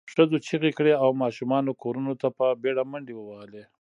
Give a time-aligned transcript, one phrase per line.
[0.13, 3.63] ښځو چیغې کړې او ماشومانو کورونو ته په بېړه منډې ووهلې.